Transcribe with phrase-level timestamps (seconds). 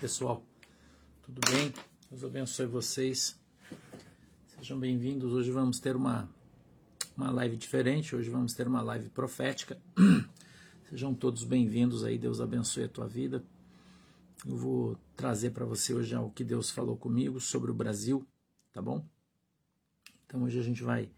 [0.00, 0.42] pessoal,
[1.22, 1.74] tudo bem?
[2.08, 3.38] Deus abençoe vocês.
[4.46, 5.30] Sejam bem-vindos.
[5.34, 6.26] Hoje vamos ter uma,
[7.14, 8.16] uma live diferente.
[8.16, 9.78] Hoje vamos ter uma live profética.
[10.88, 12.16] Sejam todos bem-vindos aí.
[12.16, 13.44] Deus abençoe a tua vida.
[14.46, 18.26] Eu vou trazer para você hoje o que Deus falou comigo sobre o Brasil,
[18.72, 19.06] tá bom?
[20.24, 21.10] Então hoje a gente vai,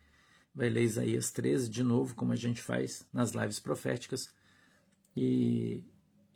[0.52, 4.34] vai ler Isaías 13 de novo, como a gente faz nas lives proféticas.
[5.16, 5.84] E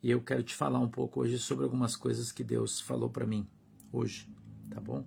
[0.07, 3.27] e eu quero te falar um pouco hoje sobre algumas coisas que Deus falou para
[3.27, 3.45] mim
[3.91, 4.33] hoje,
[4.70, 5.05] tá bom?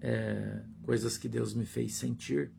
[0.00, 2.50] É, coisas que Deus me fez sentir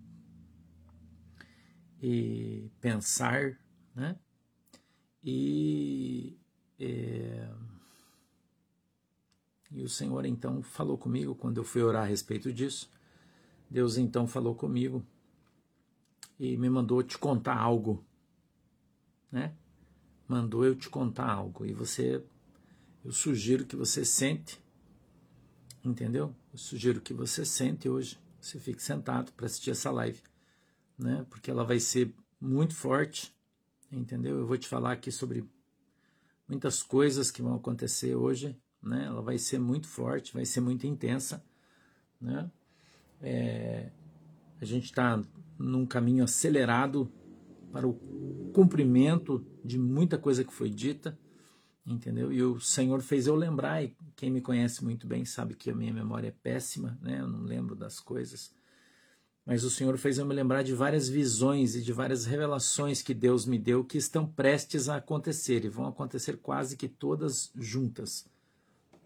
[2.00, 3.60] e pensar,
[3.96, 4.16] né?
[5.24, 6.38] E,
[6.80, 7.50] é,
[9.72, 12.92] e o Senhor então falou comigo quando eu fui orar a respeito disso.
[13.68, 15.04] Deus então falou comigo
[16.40, 18.06] e me mandou te contar algo,
[19.32, 19.56] né?
[20.30, 22.24] Mandou eu te contar algo e você
[23.04, 24.62] eu sugiro que você sente,
[25.84, 26.36] entendeu?
[26.52, 30.22] Eu sugiro que você sente hoje, você fique sentado para assistir essa live,
[30.98, 31.26] né?
[31.30, 33.34] Porque ela vai ser muito forte,
[33.92, 34.38] entendeu?
[34.38, 35.44] Eu vou te falar aqui sobre
[36.48, 39.06] muitas coisas que vão acontecer hoje, né?
[39.06, 41.44] Ela vai ser muito forte, vai ser muito intensa,
[42.22, 42.52] né?
[43.22, 43.90] É,
[44.62, 45.24] a gente está
[45.58, 47.12] num caminho acelerado
[47.72, 47.94] para o
[48.54, 51.18] cumprimento de muita coisa que foi dita,
[51.86, 52.32] entendeu?
[52.32, 55.76] E o Senhor fez eu lembrar, e quem me conhece muito bem sabe que a
[55.76, 57.20] minha memória é péssima, né?
[57.20, 58.54] Eu não lembro das coisas.
[59.46, 63.14] Mas o Senhor fez eu me lembrar de várias visões e de várias revelações que
[63.14, 68.28] Deus me deu que estão prestes a acontecer e vão acontecer quase que todas juntas.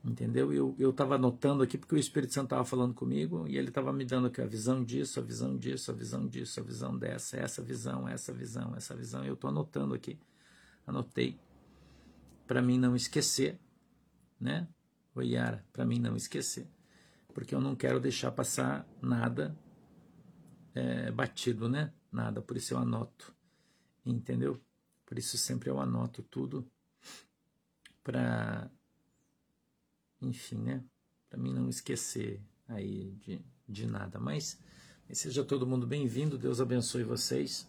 [0.04, 0.76] Entendeu?
[0.78, 4.04] Eu estava anotando aqui porque o Espírito Santo estava falando comigo e ele estava me
[4.04, 7.62] dando aqui a visão disso, a visão disso, a visão disso, a visão dessa, essa
[7.62, 9.24] visão, essa visão, essa visão.
[9.24, 10.20] Eu estou anotando aqui.
[10.86, 11.40] Anotei
[12.46, 13.58] para mim não esquecer,
[14.40, 14.68] né?
[15.16, 16.68] O Yara, para mim não esquecer.
[17.34, 19.58] Porque eu não quero deixar passar nada
[20.76, 21.94] é, batido, né?
[22.12, 23.34] Nada, por isso eu anoto.
[24.06, 24.62] Entendeu?
[25.06, 26.70] Por isso sempre eu anoto tudo
[28.04, 28.70] para
[30.24, 30.84] enfim, né?
[31.30, 34.20] Para mim não esquecer aí de, de nada.
[34.20, 34.58] Mas
[35.12, 37.68] seja todo mundo bem-vindo, Deus abençoe vocês.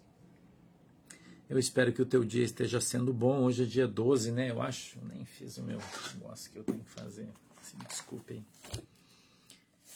[1.48, 3.42] Eu espero que o teu dia esteja sendo bom.
[3.42, 4.50] Hoje é dia 12, né?
[4.50, 4.98] Eu acho.
[5.04, 5.78] Nem fiz o meu
[6.14, 7.28] negócio que eu tenho que fazer.
[7.62, 8.44] Se desculpem.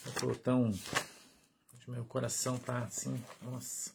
[0.04, 0.72] Eu tô tão.
[1.86, 3.18] Meu coração tá assim.
[3.42, 3.92] Nossa.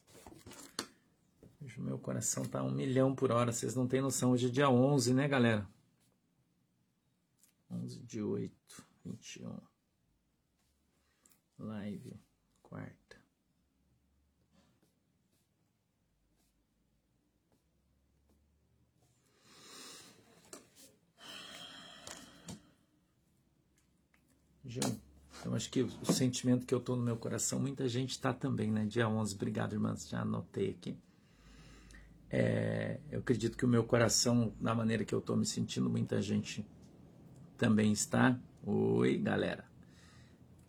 [1.78, 3.52] Meu coração tá um milhão por hora.
[3.52, 4.31] Vocês não têm noção.
[4.31, 5.68] Hoje é dia 11, né, galera?
[7.72, 8.53] 11 de 8,
[9.06, 9.57] 21.
[11.59, 12.19] Live,
[12.62, 13.23] quarta.
[24.66, 25.00] João,
[25.46, 28.69] eu acho que o sentimento que eu tô no meu coração, muita gente está também,
[28.69, 28.85] né?
[28.85, 30.95] Dia 11, obrigado, irmãs, já anotei aqui.
[32.29, 36.22] É, eu acredito que o meu coração, na maneira que eu tô me sentindo, muita
[36.22, 36.63] gente
[37.57, 38.39] também está.
[38.63, 39.66] Oi, galera.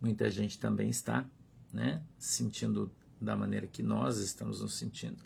[0.00, 1.28] Muita gente também está,
[1.71, 2.03] né?
[2.16, 2.91] Sentindo
[3.21, 5.22] da maneira que nós estamos nos sentindo.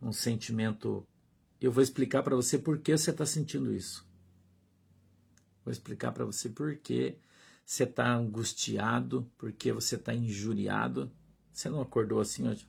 [0.00, 1.04] Um sentimento.
[1.60, 4.06] Eu vou explicar para você por que você está sentindo isso.
[5.64, 7.18] Vou explicar para você por que
[7.64, 11.10] você está angustiado, por que você está injuriado.
[11.52, 12.68] Você não acordou assim hoje?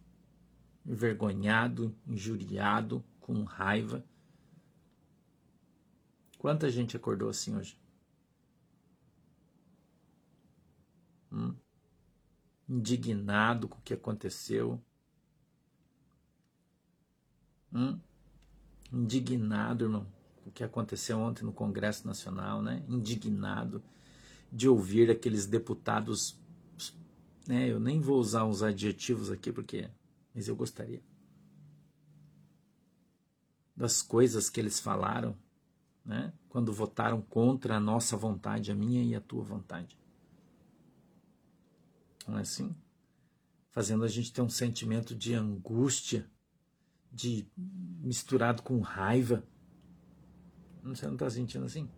[0.86, 4.04] Envergonhado, injuriado, com raiva.
[6.38, 7.78] Quanta gente acordou assim hoje?
[11.34, 11.56] hum,
[12.70, 14.80] indignado com o que aconteceu,
[17.74, 18.00] hum,
[18.92, 20.06] indignado, irmão,
[20.44, 22.86] com o que aconteceu ontem no Congresso Nacional, né?
[22.88, 23.84] Indignado
[24.54, 26.40] de ouvir aqueles deputados,
[27.48, 27.68] né?
[27.68, 29.90] Eu nem vou usar uns adjetivos aqui porque,
[30.34, 31.02] mas eu gostaria
[33.76, 35.36] das coisas que eles falaram,
[36.06, 36.32] né?
[36.48, 39.98] Quando votaram contra a nossa vontade, a minha e a tua vontade.
[42.28, 42.76] Não é assim?
[43.72, 46.30] Fazendo a gente ter um sentimento de angústia,
[47.12, 49.44] de misturado com raiva.
[50.84, 51.90] Você não está sentindo assim?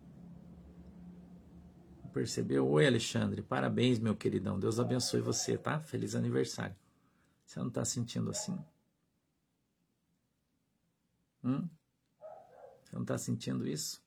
[2.16, 2.66] Percebeu?
[2.66, 3.42] Oi, Alexandre.
[3.42, 4.58] Parabéns, meu queridão.
[4.58, 5.78] Deus abençoe você, tá?
[5.78, 6.74] Feliz aniversário.
[7.44, 8.58] Você não está sentindo assim?
[11.44, 11.68] Hum?
[12.82, 14.02] Você não está sentindo isso?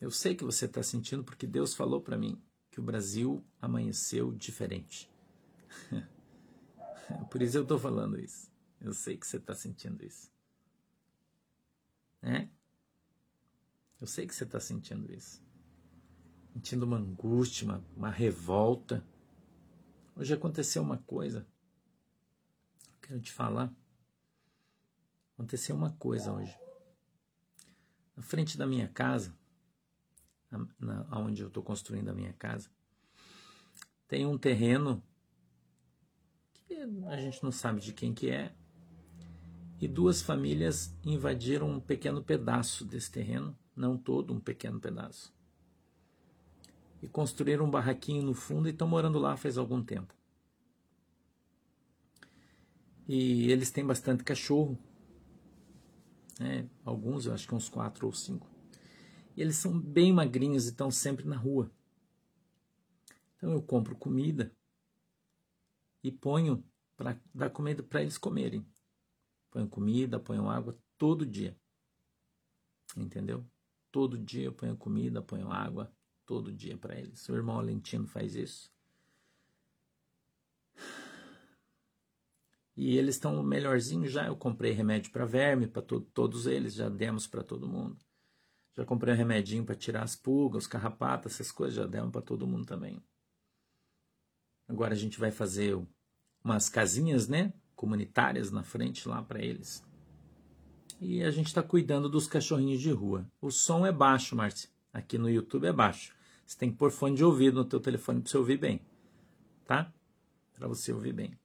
[0.00, 2.40] Eu sei que você está sentindo porque Deus falou para mim
[2.70, 5.10] que o Brasil amanheceu diferente.
[7.32, 8.48] Por isso eu estou falando isso.
[8.80, 10.30] Eu sei que você está sentindo isso.
[12.22, 12.46] É?
[14.00, 15.44] Eu sei que você está sentindo isso.
[16.56, 19.04] Sentindo uma angústia, uma, uma revolta.
[20.16, 21.46] Hoje aconteceu uma coisa.
[23.02, 23.70] Quero te falar.
[25.34, 26.56] Aconteceu uma coisa hoje.
[28.16, 29.36] Na frente da minha casa,
[30.80, 32.70] na, onde eu estou construindo a minha casa,
[34.08, 35.04] tem um terreno
[36.54, 36.74] que
[37.06, 38.54] a gente não sabe de quem que é,
[39.78, 45.35] e duas famílias invadiram um pequeno pedaço desse terreno, não todo, um pequeno pedaço.
[47.02, 50.14] E construíram um barraquinho no fundo e estão morando lá faz algum tempo.
[53.08, 54.78] E eles têm bastante cachorro,
[56.40, 56.68] né?
[56.84, 58.50] alguns, eu acho que uns quatro ou cinco.
[59.36, 61.70] E eles são bem magrinhos e estão sempre na rua.
[63.36, 64.52] Então eu compro comida
[66.02, 66.64] e ponho
[66.96, 68.66] para dar comida para eles comerem.
[69.50, 71.56] Ponho comida, ponho água todo dia.
[72.96, 73.44] Entendeu?
[73.92, 75.94] Todo dia eu ponho comida, ponho água,
[76.26, 77.28] todo dia para eles.
[77.28, 78.70] O irmão Alentino faz isso.
[82.76, 84.26] E eles estão melhorzinhos já.
[84.26, 87.96] Eu comprei remédio para verme para to todos eles, já demos para todo mundo.
[88.76, 92.20] Já comprei um remedinho para tirar as pulgas, os carrapatos, essas coisas, já demos para
[92.20, 93.02] todo mundo também.
[94.68, 95.80] Agora a gente vai fazer
[96.44, 99.82] umas casinhas, né, comunitárias na frente lá para eles.
[101.00, 103.26] E a gente está cuidando dos cachorrinhos de rua.
[103.40, 104.68] O som é baixo, Márcia.
[104.92, 106.15] Aqui no YouTube é baixo.
[106.46, 108.80] Você tem que pôr fone de ouvido no teu telefone para você ouvir bem,
[109.66, 109.92] tá?
[110.54, 111.36] Para você ouvir bem.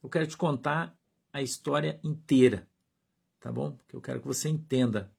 [0.00, 0.96] Eu quero te contar
[1.32, 2.68] a história inteira,
[3.40, 3.72] tá bom?
[3.72, 5.12] Porque eu quero que você entenda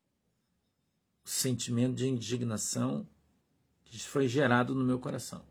[1.25, 3.06] o sentimento de indignação
[3.83, 5.44] que foi gerado no meu coração.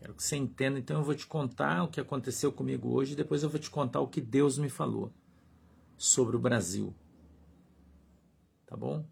[0.00, 3.16] Quero que você entenda, então eu vou te contar o que aconteceu comigo hoje e
[3.16, 5.12] depois eu vou te contar o que Deus me falou
[5.96, 6.92] sobre o Brasil.
[8.66, 9.06] Tá bom?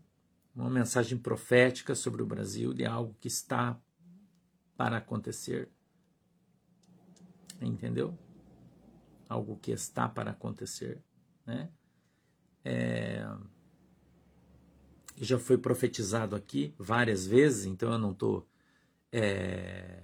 [0.60, 3.80] Uma mensagem profética sobre o Brasil de algo que está
[4.76, 5.68] para acontecer.
[7.60, 8.16] Entendeu?
[9.28, 11.02] Algo que está para acontecer,
[11.46, 11.70] né?
[12.64, 13.24] É
[15.20, 18.48] já foi profetizado aqui várias vezes, então eu não estou
[19.10, 20.02] é,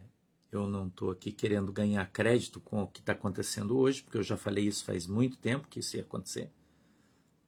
[0.51, 4.23] eu não estou aqui querendo ganhar crédito com o que está acontecendo hoje, porque eu
[4.23, 6.51] já falei isso faz muito tempo que isso ia acontecer,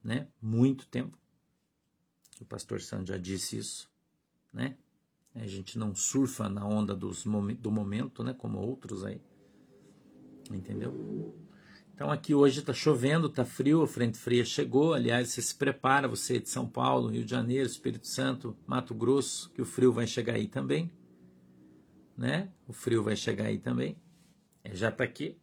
[0.03, 0.27] né?
[0.41, 1.17] Muito tempo.
[2.41, 3.89] O pastor Sandro já disse isso,
[4.53, 4.77] né?
[5.33, 7.23] A gente não surfa na onda dos,
[7.59, 8.33] do momento, né?
[8.33, 9.21] Como outros aí,
[10.51, 11.35] entendeu?
[11.93, 14.93] Então aqui hoje está chovendo, está frio, a frente fria chegou.
[14.93, 18.93] Aliás, você se prepara, você é de São Paulo, Rio de Janeiro, Espírito Santo, Mato
[18.93, 20.91] Grosso, que o frio vai chegar aí também.
[22.15, 22.51] Né?
[22.67, 23.97] O frio vai chegar aí também.
[24.63, 25.39] É, já está aqui.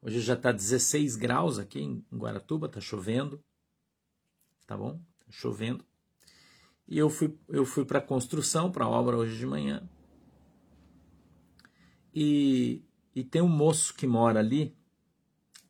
[0.00, 3.42] Hoje já está 16 graus aqui em Guaratuba, está chovendo.
[4.66, 4.98] Tá bom?
[5.18, 5.84] Tá chovendo.
[6.88, 9.88] E eu fui, eu fui para a construção, para a obra hoje de manhã.
[12.14, 12.84] E,
[13.14, 14.74] e tem um moço que mora ali,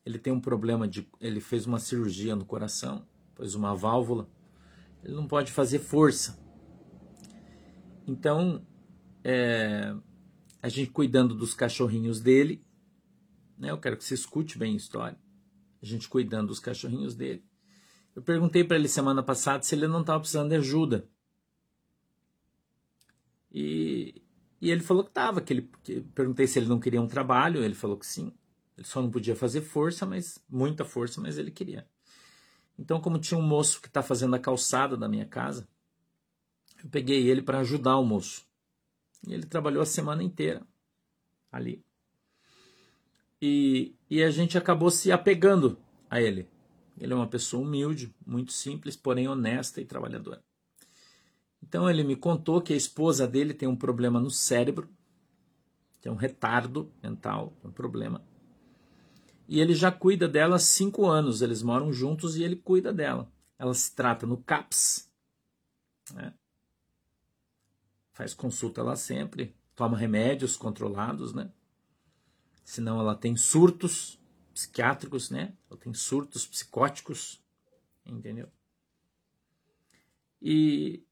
[0.05, 1.09] ele tem um problema de.
[1.19, 3.05] Ele fez uma cirurgia no coração,
[3.35, 4.29] pôs uma válvula,
[5.03, 6.39] ele não pode fazer força.
[8.07, 8.65] Então,
[9.23, 9.93] é,
[10.61, 12.65] a gente cuidando dos cachorrinhos dele,
[13.57, 13.71] né?
[13.71, 15.19] Eu quero que você escute bem a história.
[15.81, 17.43] A gente cuidando dos cachorrinhos dele.
[18.17, 21.07] Eu perguntei para ele semana passada se ele não estava precisando de ajuda.
[23.51, 24.23] E,
[24.59, 25.39] e ele falou que estava.
[25.39, 27.63] Que que, perguntei se ele não queria um trabalho.
[27.63, 28.33] Ele falou que sim.
[28.75, 31.87] Ele só não podia fazer força, mas muita força, mas ele queria.
[32.75, 35.67] Então, como tinha um moço que está fazendo a calçada da minha casa,
[36.83, 38.47] eu peguei ele para ajudar o moço.
[39.27, 40.65] E ele trabalhou a semana inteira
[41.51, 41.85] ali.
[43.39, 45.77] E, e a gente acabou se apegando
[46.09, 46.49] a ele.
[46.99, 50.43] Ele é uma pessoa humilde, muito simples, porém honesta e trabalhadora.
[51.61, 54.89] Então ele me contou que a esposa dele tem um problema no cérebro,
[56.01, 58.23] tem um retardo mental, um problema
[59.47, 61.41] e ele já cuida dela há cinco anos.
[61.41, 63.31] Eles moram juntos e ele cuida dela.
[63.57, 65.09] Ela se trata no CAPS.
[66.13, 66.33] Né?
[68.11, 69.55] Faz consulta lá sempre.
[69.73, 71.49] Toma remédios controlados, né?
[72.63, 74.19] Senão ela tem surtos
[74.57, 75.53] psiquiátricos, né?
[75.69, 77.39] Ela tem surtos psicóticos.
[78.05, 78.49] Entendeu?
[80.41, 81.03] E,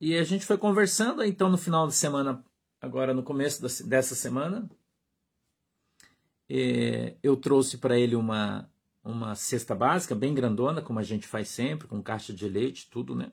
[0.00, 2.44] e a gente foi conversando, então no final de semana,
[2.80, 4.70] agora no começo dessa semana,
[6.48, 8.70] é, eu trouxe para ele uma,
[9.02, 13.14] uma cesta básica bem grandona, como a gente faz sempre, com caixa de leite, tudo,
[13.14, 13.32] né?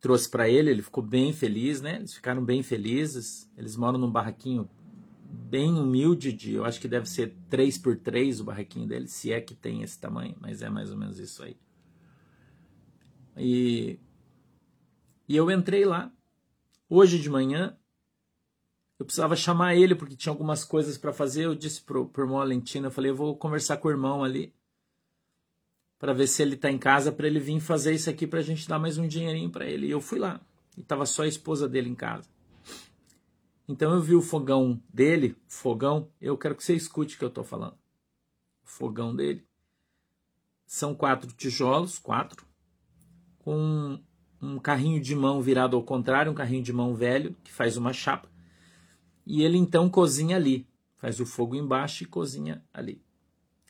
[0.00, 1.96] Trouxe para ele, ele ficou bem feliz, né?
[1.96, 3.50] Eles ficaram bem felizes.
[3.56, 4.70] Eles moram num barraquinho
[5.30, 9.32] bem humilde, de, eu acho que deve ser 3 por 3 o barraquinho dele, se
[9.32, 11.56] é que tem esse tamanho, mas é mais ou menos isso aí.
[13.36, 13.98] E,
[15.28, 16.12] e eu entrei lá
[16.90, 17.76] Hoje de manhã,
[18.98, 21.44] eu precisava chamar ele porque tinha algumas coisas para fazer.
[21.44, 24.54] Eu disse pro, pro irmão Alentino, eu falei, eu vou conversar com o irmão ali
[25.98, 28.42] para ver se ele está em casa para ele vir fazer isso aqui para a
[28.42, 29.86] gente dar mais um dinheirinho para ele.
[29.86, 30.40] E eu fui lá
[30.78, 32.26] e tava só a esposa dele em casa.
[33.68, 37.28] Então eu vi o fogão dele, fogão, eu quero que você escute o que eu
[37.28, 37.76] estou falando.
[38.64, 39.46] O fogão dele
[40.66, 42.46] são quatro tijolos, quatro,
[43.38, 44.02] com
[44.40, 47.92] um carrinho de mão virado ao contrário, um carrinho de mão velho que faz uma
[47.92, 48.30] chapa.
[49.26, 53.02] E ele então cozinha ali, faz o fogo embaixo e cozinha ali.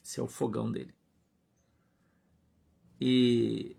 [0.05, 0.95] Esse é o fogão dele.
[3.01, 3.77] E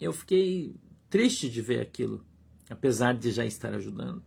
[0.00, 0.74] eu fiquei
[1.08, 2.24] triste de ver aquilo,
[2.68, 4.22] apesar de já estar ajudando.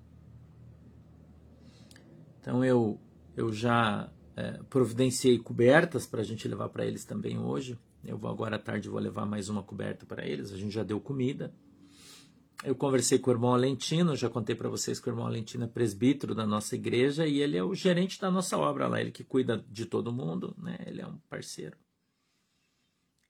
[2.39, 2.99] Então eu,
[3.35, 7.77] eu já é, providenciei cobertas para a gente levar para eles também hoje.
[8.03, 10.53] Eu vou agora à tarde vou levar mais uma coberta para eles.
[10.53, 11.53] A gente já deu comida.
[12.63, 15.67] Eu conversei com o irmão Alentino, já contei para vocês que o irmão Alentino é
[15.67, 19.23] presbítero da nossa igreja e ele é o gerente da nossa obra lá, ele que
[19.23, 20.77] cuida de todo mundo, né?
[20.85, 21.77] Ele é um parceiro.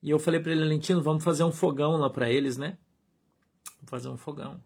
[0.02, 2.76] E eu falei para ele, Alentino, vamos fazer um fogão lá para eles, né?
[3.76, 4.60] Vamos fazer um fogão.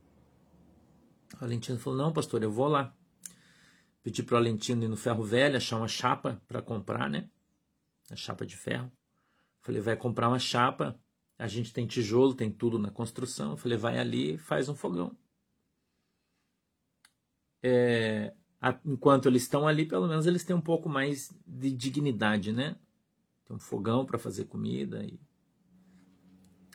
[1.41, 2.95] Valentino falou: Não, pastor, eu vou lá.
[4.03, 7.29] Pedi para o Valentino ir no ferro velho, achar uma chapa para comprar, né?
[8.11, 8.91] A chapa de ferro.
[9.61, 10.99] Falei: Vai comprar uma chapa.
[11.39, 13.57] A gente tem tijolo, tem tudo na construção.
[13.57, 15.17] Falei: Vai ali faz um fogão.
[17.63, 18.35] É,
[18.85, 22.77] enquanto eles estão ali, pelo menos eles têm um pouco mais de dignidade, né?
[23.47, 25.19] Tem um fogão para fazer comida e,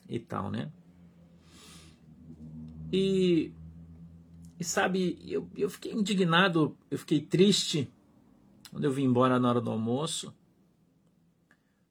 [0.08, 0.72] e tal, né?
[2.92, 3.54] E,
[4.60, 7.90] e sabe, eu, eu fiquei indignado, eu fiquei triste
[8.70, 10.36] quando eu vim embora na hora do almoço,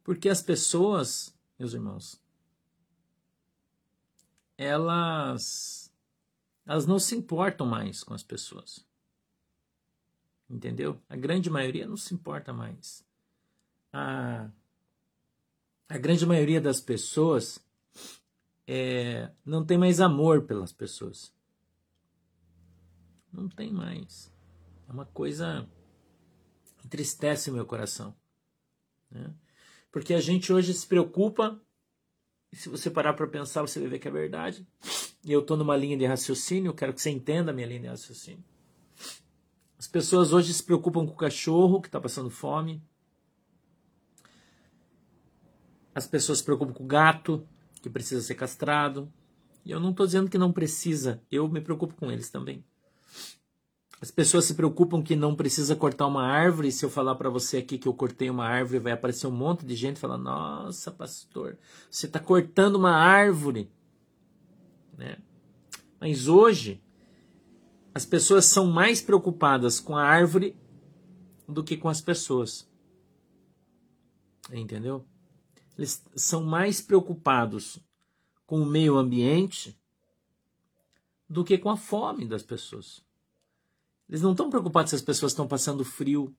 [0.05, 2.21] porque as pessoas, meus irmãos,
[4.57, 5.93] elas,
[6.67, 8.87] elas não se importam mais com as pessoas.
[10.49, 11.01] Entendeu?
[11.09, 13.05] A grande maioria não se importa mais.
[13.93, 14.51] A,
[15.89, 17.59] a grande maioria das pessoas
[18.67, 21.33] é, não tem mais amor pelas pessoas.
[23.33, 24.33] Não tem mais.
[24.89, 25.69] É uma coisa
[26.79, 28.15] que entristece o meu coração.
[29.11, 29.33] Né?
[29.91, 31.61] Porque a gente hoje se preocupa,
[32.53, 34.67] e se você parar para pensar, você vai ver que é verdade.
[35.25, 37.87] E eu estou numa linha de raciocínio, quero que você entenda a minha linha de
[37.89, 38.45] raciocínio.
[39.79, 42.83] As pessoas hoje se preocupam com o cachorro que está passando fome.
[45.95, 47.47] As pessoas se preocupam com o gato
[47.81, 49.13] que precisa ser castrado.
[49.65, 52.65] E eu não estou dizendo que não precisa, eu me preocupo com eles também.
[54.01, 56.71] As pessoas se preocupam que não precisa cortar uma árvore.
[56.71, 59.67] Se eu falar para você aqui que eu cortei uma árvore, vai aparecer um monte
[59.67, 61.59] de gente falando: Nossa, pastor,
[61.91, 63.69] você está cortando uma árvore.
[64.97, 65.19] Né?
[66.01, 66.81] Mas hoje,
[67.93, 70.57] as pessoas são mais preocupadas com a árvore
[71.49, 72.69] do que com as pessoas.
[74.53, 75.05] Entendeu?
[75.77, 77.81] Eles são mais preocupados
[78.47, 79.77] com o meio ambiente
[81.29, 83.08] do que com a fome das pessoas.
[84.09, 86.35] Eles não estão preocupados se as pessoas estão passando frio.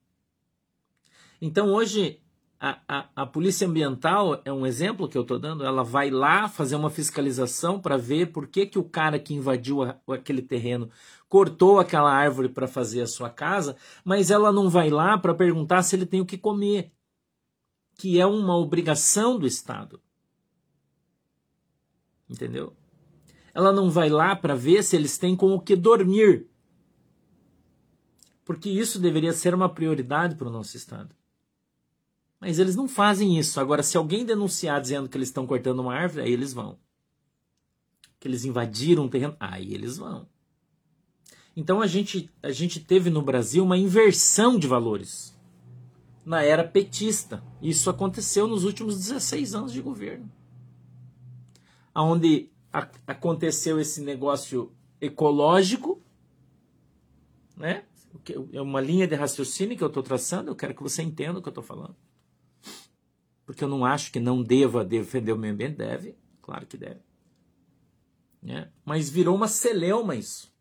[1.40, 2.20] Então hoje
[2.58, 5.64] a, a, a polícia ambiental é um exemplo que eu estou dando.
[5.64, 9.82] Ela vai lá fazer uma fiscalização para ver por que, que o cara que invadiu
[9.82, 10.90] a, aquele terreno
[11.28, 15.82] cortou aquela árvore para fazer a sua casa, mas ela não vai lá para perguntar
[15.82, 16.92] se ele tem o que comer
[18.00, 20.00] que é uma obrigação do Estado.
[22.30, 22.74] Entendeu?
[23.52, 26.48] Ela não vai lá para ver se eles têm com o que dormir.
[28.50, 31.14] Porque isso deveria ser uma prioridade para o nosso Estado.
[32.40, 33.60] Mas eles não fazem isso.
[33.60, 36.76] Agora, se alguém denunciar dizendo que eles estão cortando uma árvore, aí eles vão.
[38.18, 40.26] Que eles invadiram um terreno, aí eles vão.
[41.56, 45.32] Então a gente, a gente teve no Brasil uma inversão de valores
[46.26, 47.44] na era petista.
[47.62, 50.28] Isso aconteceu nos últimos 16 anos de governo.
[51.94, 52.50] Onde
[53.06, 56.02] aconteceu esse negócio ecológico,
[57.56, 57.84] né?
[58.52, 61.42] É uma linha de raciocínio que eu estou traçando, eu quero que você entenda o
[61.42, 61.96] que eu estou falando.
[63.46, 67.00] Porque eu não acho que não deva defender o meio ambiente, deve, claro que deve.
[68.42, 68.70] Né?
[68.84, 70.52] Mas virou uma celeuma isso.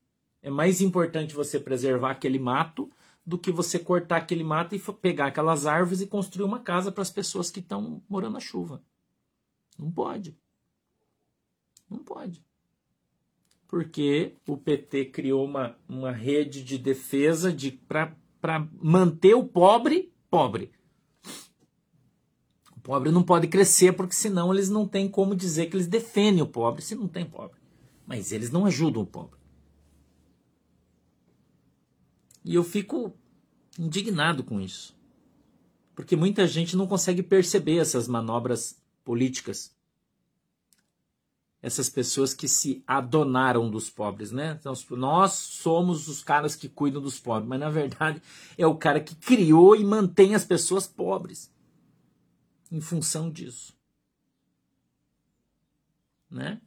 [0.41, 2.89] É mais importante você preservar aquele mato
[3.25, 7.01] do que você cortar aquele mato e pegar aquelas árvores e construir uma casa para
[7.01, 8.81] as pessoas que estão morando na chuva.
[9.77, 10.37] Não pode.
[11.89, 12.43] Não pode.
[13.69, 20.71] Porque o PT criou uma, uma rede de defesa de para manter o pobre pobre.
[22.75, 26.41] O pobre não pode crescer porque senão eles não têm como dizer que eles defendem
[26.41, 27.59] o pobre se não tem pobre.
[28.07, 29.39] Mas eles não ajudam o pobre.
[32.43, 33.13] E eu fico
[33.77, 34.97] indignado com isso.
[35.93, 39.75] Porque muita gente não consegue perceber essas manobras políticas.
[41.61, 44.57] Essas pessoas que se adonaram dos pobres, né?
[44.59, 48.21] Então, nós somos os caras que cuidam dos pobres, mas na verdade
[48.57, 51.51] é o cara que criou e mantém as pessoas pobres
[52.71, 53.77] em função disso.
[56.29, 56.61] Né?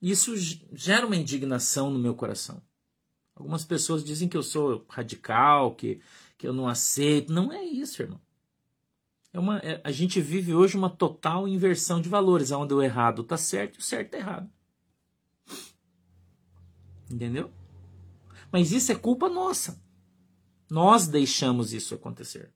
[0.00, 0.34] Isso
[0.72, 2.62] gera uma indignação no meu coração.
[3.34, 6.00] Algumas pessoas dizem que eu sou radical, que,
[6.38, 7.32] que eu não aceito.
[7.32, 8.20] Não é isso, irmão.
[9.34, 13.22] É uma, é, a gente vive hoje uma total inversão de valores, onde o errado
[13.22, 14.48] está certo e o certo está errado.
[17.10, 17.52] Entendeu?
[18.52, 19.82] Mas isso é culpa nossa.
[20.70, 22.54] Nós deixamos isso acontecer.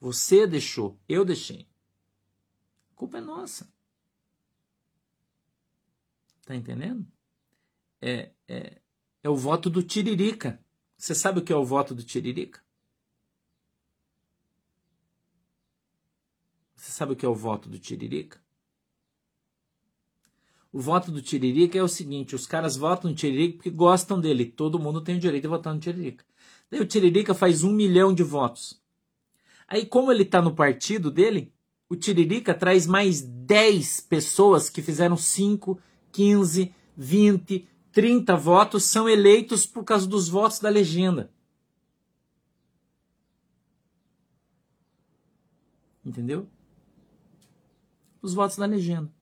[0.00, 1.68] Você deixou, eu deixei.
[2.90, 3.72] A culpa é nossa.
[6.44, 7.06] Tá entendendo?
[8.00, 8.80] É, é,
[9.22, 10.60] é o voto do Tiririca.
[10.96, 12.60] Você sabe o que é o voto do Tiririca?
[16.98, 18.40] Sabe o que é o voto do Tiririca?
[20.72, 24.44] O voto do Tiririca é o seguinte: os caras votam no Tiririca porque gostam dele.
[24.44, 26.24] Todo mundo tem o direito de votar no Tiririca.
[26.70, 28.82] Daí o Tiririca faz um milhão de votos.
[29.66, 31.52] Aí, como ele está no partido dele,
[31.88, 35.80] o Tiririca traz mais 10 pessoas que fizeram 5,
[36.12, 41.30] 15, 20, 30 votos são eleitos por causa dos votos da legenda.
[46.04, 46.48] Entendeu?
[48.20, 49.12] Os votos da legenda.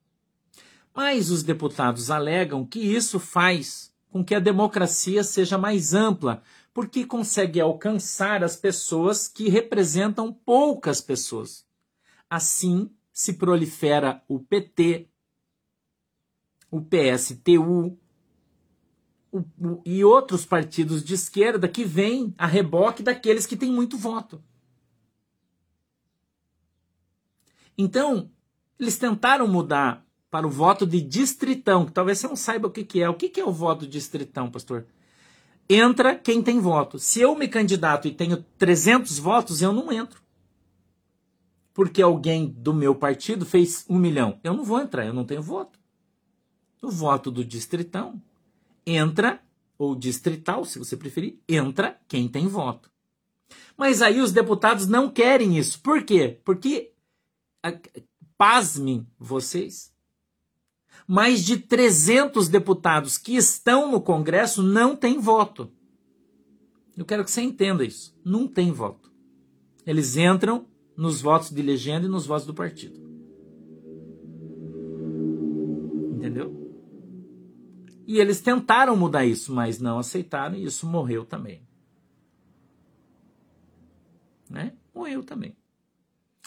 [0.95, 7.05] Mas os deputados alegam que isso faz com que a democracia seja mais ampla, porque
[7.05, 11.67] consegue alcançar as pessoas que representam poucas pessoas.
[12.31, 15.09] Assim se prolifera o PT,
[16.71, 17.99] o PSTU,
[19.85, 24.43] e outros partidos de esquerda que vêm a reboque daqueles que têm muito voto.
[27.77, 28.31] Então,
[28.79, 32.85] eles tentaram mudar para o voto de distritão, que talvez você não saiba o que,
[32.85, 33.09] que é.
[33.09, 34.87] O que, que é o voto distritão, pastor?
[35.69, 36.99] Entra quem tem voto.
[36.99, 40.21] Se eu me candidato e tenho 300 votos, eu não entro.
[41.73, 44.39] Porque alguém do meu partido fez um milhão.
[44.43, 45.79] Eu não vou entrar, eu não tenho voto.
[46.83, 48.21] O voto do distritão
[48.87, 49.41] entra,
[49.77, 52.91] ou distrital, se você preferir, entra quem tem voto.
[53.77, 55.81] Mas aí os deputados não querem isso.
[55.81, 56.41] Por quê?
[56.45, 56.93] Porque,
[58.37, 59.95] pasmem vocês,
[61.07, 65.71] mais de 300 deputados que estão no Congresso não têm voto.
[66.97, 68.17] Eu quero que você entenda isso.
[68.25, 69.13] Não tem voto.
[69.87, 72.99] Eles entram nos votos de legenda e nos votos do partido.
[76.17, 76.67] Entendeu?
[78.07, 81.61] E eles tentaram mudar isso, mas não aceitaram e isso morreu também.
[84.49, 84.73] Né?
[84.95, 85.57] Morreu também.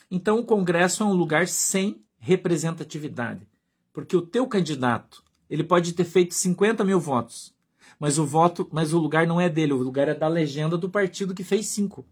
[0.09, 3.47] Então o Congresso é um lugar sem representatividade.
[3.93, 7.53] Porque o teu candidato, ele pode ter feito 50 mil votos,
[7.99, 10.89] mas o voto, mas o lugar não é dele, o lugar é da legenda do
[10.89, 12.05] partido que fez cinco.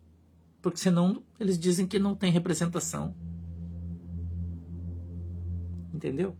[0.61, 3.15] Porque senão eles dizem que não tem representação.
[5.93, 6.37] Entendeu?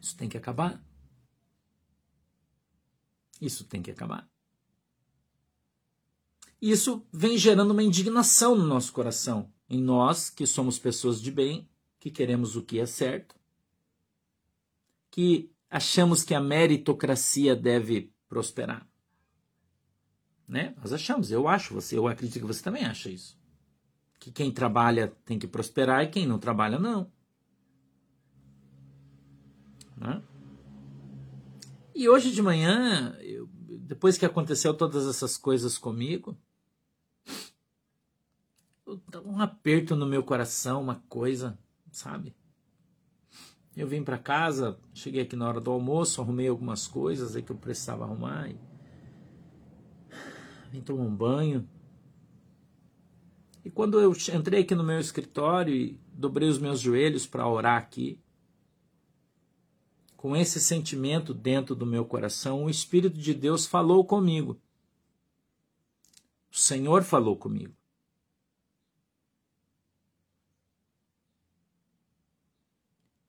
[0.00, 0.82] Isso tem que acabar.
[3.40, 4.31] Isso tem que acabar.
[6.62, 11.68] Isso vem gerando uma indignação no nosso coração, em nós que somos pessoas de bem,
[11.98, 13.34] que queremos o que é certo,
[15.10, 18.88] que achamos que a meritocracia deve prosperar.
[20.46, 20.72] Né?
[20.78, 23.36] Nós achamos, eu acho, você, eu acredito que você também acha isso.
[24.20, 27.10] Que quem trabalha tem que prosperar e quem não trabalha não.
[29.96, 30.22] Né?
[31.92, 33.48] E hoje de manhã, eu,
[33.80, 36.38] depois que aconteceu todas essas coisas comigo,
[39.24, 41.58] um aperto no meu coração, uma coisa,
[41.90, 42.34] sabe?
[43.76, 47.52] Eu vim para casa, cheguei aqui na hora do almoço, arrumei algumas coisas aí que
[47.52, 48.50] eu precisava arrumar.
[48.50, 48.58] E...
[50.70, 51.68] Vim tomar um banho.
[53.64, 57.78] E quando eu entrei aqui no meu escritório e dobrei os meus joelhos para orar
[57.78, 58.20] aqui,
[60.16, 64.60] com esse sentimento dentro do meu coração, o Espírito de Deus falou comigo.
[66.50, 67.74] O Senhor falou comigo.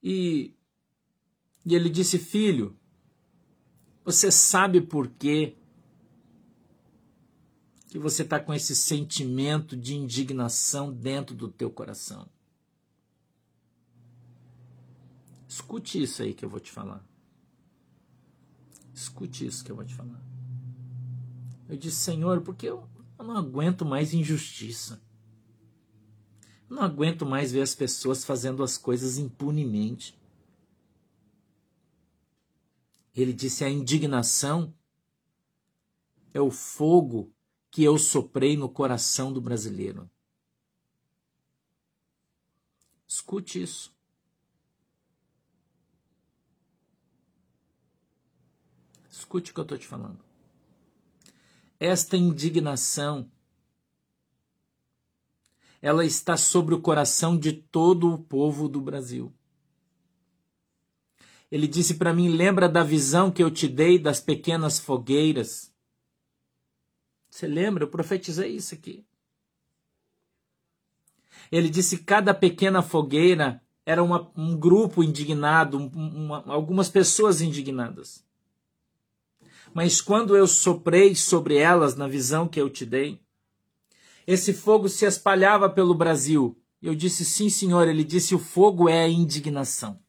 [0.03, 0.53] E,
[1.65, 2.77] e ele disse: Filho,
[4.03, 5.55] você sabe por quê
[7.87, 12.27] que você está com esse sentimento de indignação dentro do teu coração?
[15.47, 17.05] Escute isso aí que eu vou te falar.
[18.93, 20.21] Escute isso que eu vou te falar.
[21.69, 25.01] Eu disse, Senhor, porque eu, eu não aguento mais injustiça.
[26.73, 30.19] Não aguento mais ver as pessoas fazendo as coisas impunemente.
[33.13, 34.73] Ele disse: a indignação
[36.33, 37.31] é o fogo
[37.69, 40.09] que eu soprei no coração do brasileiro.
[43.07, 43.95] Escute isso.
[49.11, 50.25] Escute o que eu estou te falando.
[51.79, 53.31] Esta indignação,
[55.83, 59.33] ela está sobre o coração de todo o povo do Brasil.
[61.51, 65.73] Ele disse para mim: lembra da visão que eu te dei das pequenas fogueiras?
[67.29, 67.83] Você lembra?
[67.83, 69.05] Eu profetizei isso aqui.
[71.51, 78.25] Ele disse: cada pequena fogueira era uma, um grupo indignado, uma, algumas pessoas indignadas.
[79.73, 83.22] Mas quando eu soprei sobre elas na visão que eu te dei,
[84.25, 86.57] esse fogo se espalhava pelo Brasil.
[86.81, 87.87] Eu disse: sim, senhor.
[87.87, 89.99] Ele disse: o fogo é a indignação.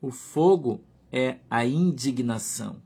[0.00, 2.82] O fogo é a indignação.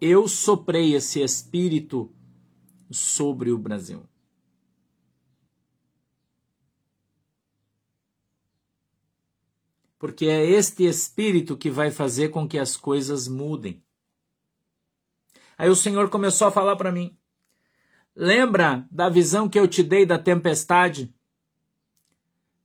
[0.00, 2.10] Eu soprei esse espírito
[2.90, 4.02] sobre o Brasil.
[9.98, 13.82] Porque é este espírito que vai fazer com que as coisas mudem.
[15.60, 17.14] Aí o Senhor começou a falar para mim:
[18.16, 21.14] Lembra da visão que eu te dei da tempestade?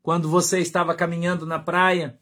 [0.01, 2.17] Quando você estava caminhando na praia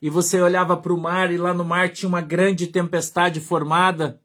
[0.00, 4.18] e você olhava para o mar e lá no mar tinha uma grande tempestade formada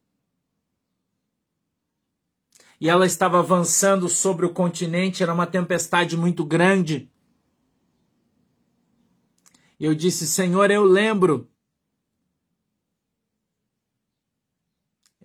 [2.80, 7.12] e ela estava avançando sobre o continente, era uma tempestade muito grande.
[9.78, 11.52] Eu disse: Senhor, eu lembro.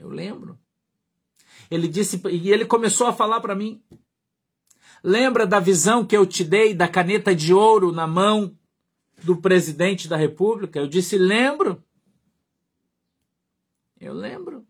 [0.04, 0.58] Eu lembro.
[1.70, 3.82] Ele disse, e ele começou a falar para mim.
[5.02, 8.54] Lembra da visão que eu te dei da caneta de ouro na mão
[9.22, 10.78] do presidente da República?
[10.78, 11.82] Eu disse: lembro.
[13.98, 14.66] Eu lembro.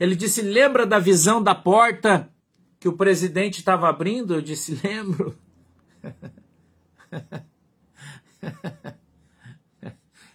[0.00, 2.32] Ele disse: Lembra da visão da porta
[2.80, 4.34] que o presidente estava abrindo?
[4.34, 5.38] Eu disse: Lembro.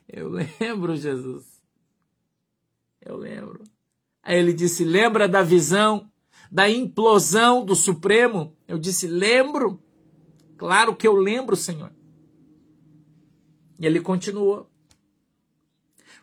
[0.08, 1.57] Eu lembro, Jesus.
[3.08, 3.64] Eu lembro.
[4.22, 6.12] Aí ele disse: Lembra da visão
[6.52, 8.56] da implosão do Supremo?
[8.68, 9.82] Eu disse: Lembro.
[10.58, 11.92] Claro que eu lembro, Senhor.
[13.80, 14.70] E ele continuou.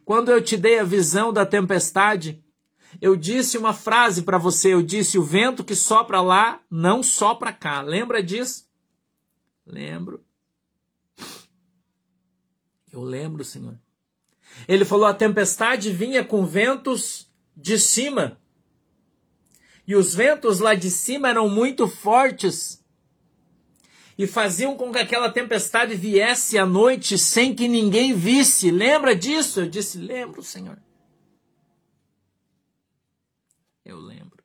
[0.04, 2.44] Quando eu te dei a visão da tempestade,
[3.00, 7.50] eu disse uma frase para você, eu disse: o vento que sopra lá não sopra
[7.50, 7.80] cá.
[7.80, 8.68] Lembra disso?
[9.64, 10.22] Lembro.
[12.92, 13.78] Eu lembro, Senhor.
[14.66, 18.38] Ele falou: a tempestade vinha com ventos de cima.
[19.86, 22.82] E os ventos lá de cima eram muito fortes
[24.16, 28.70] e faziam com que aquela tempestade viesse à noite sem que ninguém visse.
[28.70, 29.60] Lembra disso?
[29.60, 30.80] Eu disse: Lembro, Senhor.
[33.84, 34.42] Eu lembro.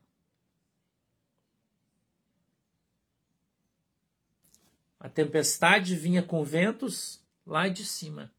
[4.99, 8.31] A tempestade vinha com ventos lá de cima,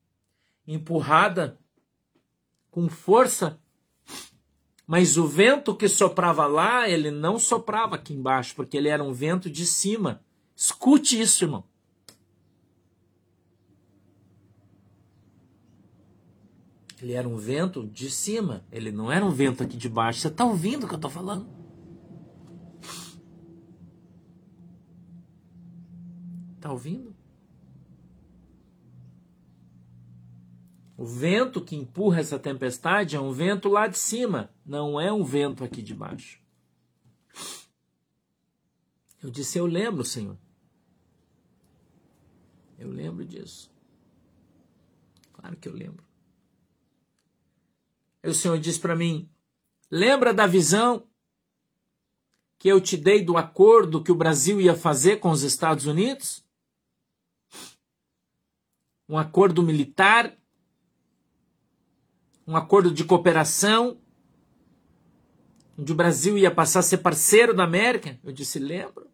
[0.72, 1.58] empurrada
[2.70, 3.60] com força,
[4.86, 9.12] mas o vento que soprava lá, ele não soprava aqui embaixo, porque ele era um
[9.12, 10.22] vento de cima.
[10.54, 11.64] Escute isso, irmão.
[17.00, 20.20] Ele era um vento de cima, ele não era um vento aqui de baixo.
[20.20, 21.48] Você está ouvindo o que eu estou falando?
[26.56, 27.19] Está ouvindo?
[31.00, 35.24] O vento que empurra essa tempestade é um vento lá de cima, não é um
[35.24, 36.38] vento aqui de baixo.
[39.22, 40.36] Eu disse: Eu lembro, Senhor.
[42.78, 43.72] Eu lembro disso.
[45.32, 46.04] Claro que eu lembro.
[48.22, 49.26] Aí o Senhor diz para mim:
[49.90, 51.08] lembra da visão
[52.58, 56.44] que eu te dei do acordo que o Brasil ia fazer com os Estados Unidos?
[59.08, 60.38] Um acordo militar,
[62.50, 64.00] um acordo de cooperação,
[65.78, 68.18] onde o Brasil ia passar a ser parceiro da América?
[68.24, 69.08] Eu disse: lembro.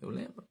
[0.00, 0.46] Eu lembro.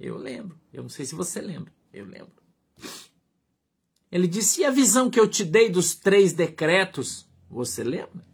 [0.00, 0.58] Eu lembro.
[0.72, 1.72] Eu não sei se você lembra.
[1.92, 2.42] Eu lembro.
[4.10, 7.28] Ele disse: E a visão que eu te dei dos três decretos?
[7.50, 8.24] Você lembra?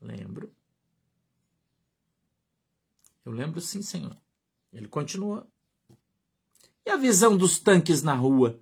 [0.00, 0.53] Lembro.
[3.24, 4.16] Eu lembro sim, Senhor.
[4.72, 5.46] Ele continua.
[6.84, 8.60] E a visão dos tanques na rua?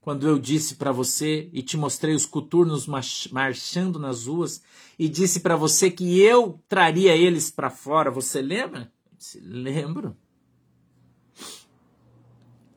[0.00, 4.62] Quando eu disse para você e te mostrei os coturnos marchando nas ruas
[4.96, 8.92] e disse para você que eu traria eles para fora, você lembra?
[9.10, 10.16] Eu disse, lembro.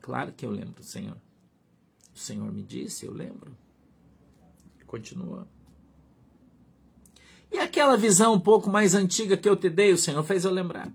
[0.00, 1.16] Claro que eu lembro, Senhor.
[2.12, 3.56] O Senhor me disse, eu lembro.
[4.86, 5.48] Continua.
[7.52, 10.52] E aquela visão um pouco mais antiga que eu te dei, o Senhor fez eu
[10.52, 10.88] lembrar.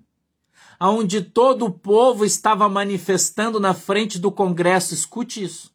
[0.79, 4.93] Aonde todo o povo estava manifestando na frente do Congresso.
[4.93, 5.73] Escute isso.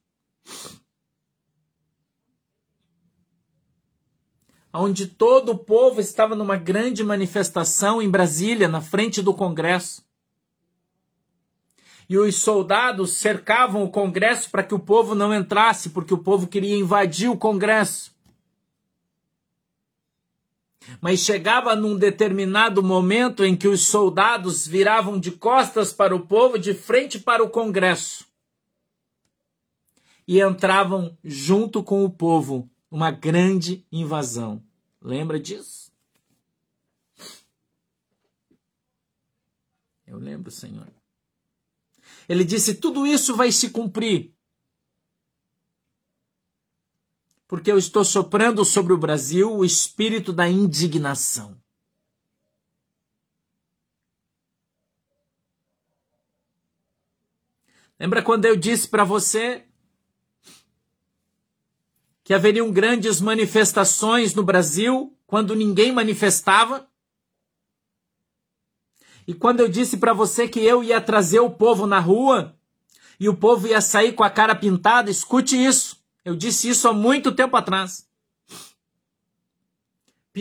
[4.73, 10.05] Onde todo o povo estava numa grande manifestação em Brasília, na frente do Congresso.
[12.09, 16.47] E os soldados cercavam o Congresso para que o povo não entrasse, porque o povo
[16.47, 18.10] queria invadir o Congresso.
[21.01, 26.59] Mas chegava num determinado momento em que os soldados viravam de costas para o povo,
[26.59, 28.27] de frente para o Congresso.
[30.27, 34.62] E entravam junto com o povo uma grande invasão.
[35.03, 35.90] Lembra disso?
[40.07, 40.88] Eu lembro, Senhor.
[42.29, 44.33] Ele disse: tudo isso vai se cumprir
[47.51, 51.61] porque eu estou soprando sobre o Brasil o espírito da indignação.
[57.99, 59.65] Lembra quando eu disse para você
[62.23, 66.89] que haveriam grandes manifestações no Brasil quando ninguém manifestava?
[69.27, 72.57] E quando eu disse para você que eu ia trazer o povo na rua
[73.19, 76.00] e o povo ia sair com a cara pintada, escute isso.
[76.24, 78.09] Eu disse isso há muito tempo atrás.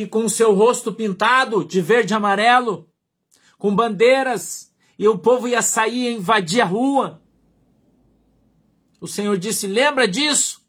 [0.10, 2.90] Com o seu rosto pintado de verde e amarelo,
[3.58, 7.22] com bandeiras, e o povo ia sair e invadir a rua.
[9.02, 10.62] O Senhor disse: Lembra disso?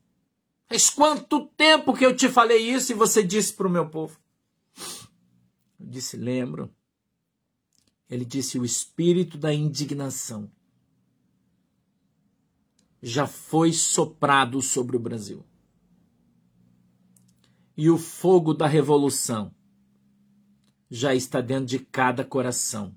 [0.68, 4.18] Faz quanto tempo que eu te falei isso e você disse para o meu povo?
[5.78, 6.72] Eu disse: Lembro.
[8.08, 10.50] Ele disse: O espírito da indignação
[13.02, 15.44] já foi soprado sobre o Brasil.
[17.76, 19.54] E o fogo da revolução
[20.90, 22.94] já está dentro de cada coração.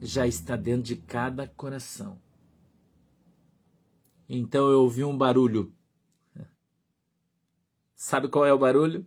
[0.00, 2.20] Já está dentro de cada coração.
[4.28, 5.74] Então eu ouvi um barulho.
[7.94, 9.06] Sabe qual é o barulho?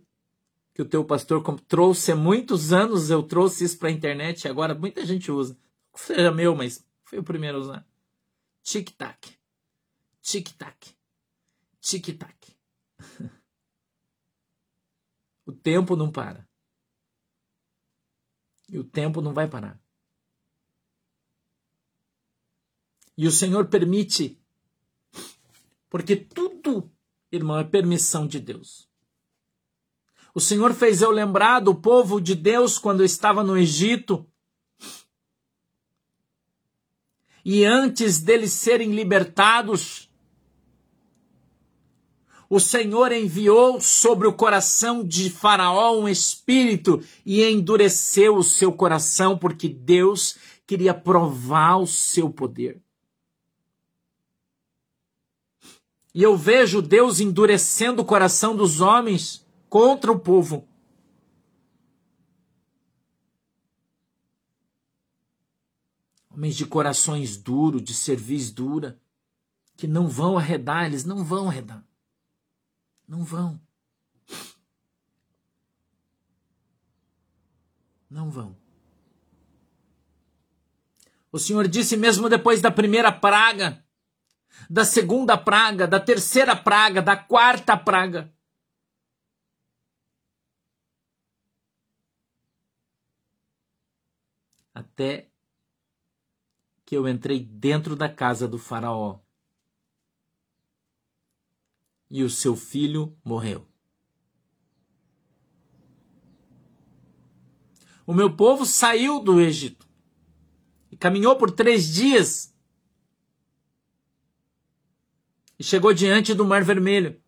[0.76, 4.48] Que o teu pastor trouxe há muitos anos, eu trouxe isso para a internet e
[4.48, 5.58] agora muita gente usa.
[5.90, 7.88] Não seja meu, mas foi o primeiro a usar.
[8.62, 9.38] Tic-tac.
[10.20, 10.94] Tic-tac.
[11.80, 12.54] Tic-tac.
[15.46, 16.46] o tempo não para.
[18.68, 19.80] E o tempo não vai parar.
[23.16, 24.38] E o Senhor permite,
[25.88, 26.92] porque tudo,
[27.32, 28.86] irmão, é permissão de Deus.
[30.36, 34.26] O Senhor fez eu lembrar do povo de Deus quando eu estava no Egito.
[37.42, 40.10] E antes deles serem libertados,
[42.50, 49.38] o Senhor enviou sobre o coração de Faraó um espírito e endureceu o seu coração,
[49.38, 52.78] porque Deus queria provar o seu poder.
[56.14, 60.66] E eu vejo Deus endurecendo o coração dos homens contra o povo.
[66.30, 69.00] Homens de corações duros, de cerviz dura,
[69.76, 71.82] que não vão arredar, eles não vão arredar.
[73.08, 73.60] Não vão.
[78.10, 78.56] Não vão.
[81.32, 83.84] O Senhor disse mesmo depois da primeira praga,
[84.70, 88.32] da segunda praga, da terceira praga, da quarta praga.
[94.76, 95.30] Até
[96.84, 99.20] que eu entrei dentro da casa do Faraó.
[102.10, 103.66] E o seu filho morreu.
[108.06, 109.88] O meu povo saiu do Egito
[110.92, 112.54] e caminhou por três dias
[115.58, 117.18] e chegou diante do Mar Vermelho.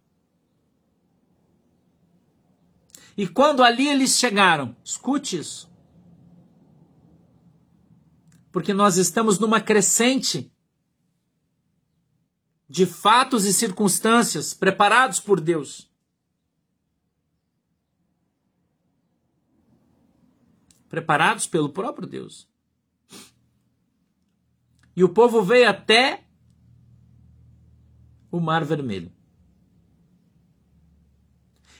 [3.17, 5.67] E quando ali eles chegaram, escute isso.
[8.59, 10.53] Porque nós estamos numa crescente
[12.68, 15.88] de fatos e circunstâncias preparados por Deus.
[20.88, 22.51] Preparados pelo próprio Deus.
[24.97, 26.27] E o povo veio até
[28.29, 29.12] o Mar Vermelho.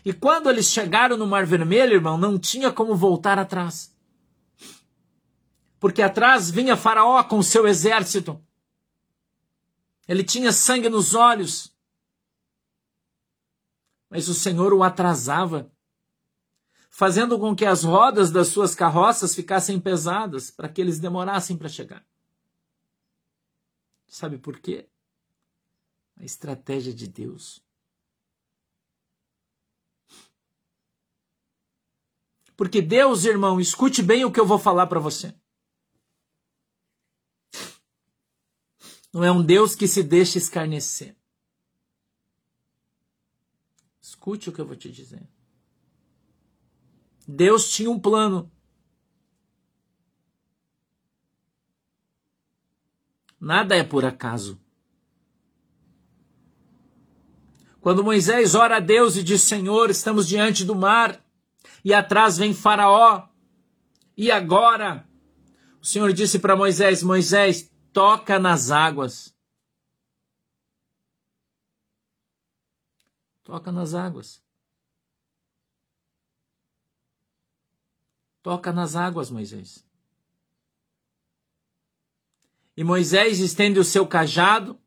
[0.05, 3.98] E quando eles chegaram no Mar Vermelho, irmão, não tinha como voltar atrás.
[5.79, 8.43] Porque atrás vinha Faraó com seu exército.
[10.07, 11.75] Ele tinha sangue nos olhos.
[14.11, 15.71] Mas o Senhor o atrasava,
[16.89, 21.69] fazendo com que as rodas das suas carroças ficassem pesadas, para que eles demorassem para
[21.69, 22.05] chegar.
[24.07, 24.89] Sabe por quê?
[26.17, 27.63] A estratégia de Deus.
[32.57, 35.33] Porque Deus, irmão, escute bem o que eu vou falar para você.
[39.19, 41.17] Não é um Deus que se deixa escarnecer.
[44.01, 45.29] Escute o que eu vou te dizer.
[47.27, 48.49] Deus tinha um plano.
[53.41, 54.61] Nada é por acaso.
[57.81, 61.21] Quando Moisés ora a Deus e diz: Senhor, estamos diante do mar,
[61.85, 63.29] e atrás vem Faraó,
[64.17, 65.09] e agora?
[65.83, 69.37] O Senhor disse para Moisés: Moisés, toca nas águas.
[73.43, 74.41] Toca nas águas.
[78.41, 79.85] Toca nas águas, Moisés.
[82.77, 84.81] E Moisés estende o seu cajado,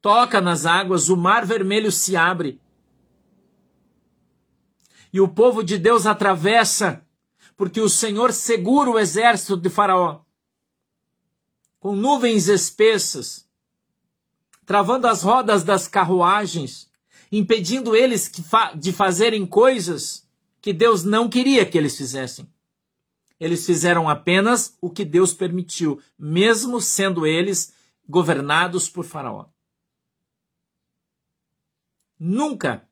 [0.00, 2.60] toca nas águas, o mar vermelho se abre.
[5.12, 7.04] E o povo de Deus atravessa,
[7.56, 10.21] porque o Senhor segura o exército de Faraó
[11.82, 13.44] com nuvens espessas,
[14.64, 16.88] travando as rodas das carruagens,
[17.32, 18.30] impedindo eles
[18.76, 20.24] de fazerem coisas
[20.60, 22.48] que Deus não queria que eles fizessem.
[23.40, 27.74] Eles fizeram apenas o que Deus permitiu, mesmo sendo eles
[28.08, 29.46] governados por Faraó.
[32.16, 32.88] Nunca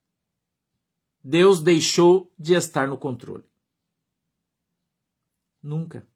[1.22, 3.44] Deus deixou de estar no controle.
[5.62, 6.09] Nunca.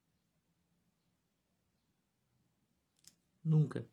[3.45, 3.87] Nunca.